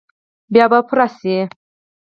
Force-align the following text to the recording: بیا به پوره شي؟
بیا 0.53 0.65
به 0.71 0.79
پوره 0.87 1.07
شي؟ 1.17 1.35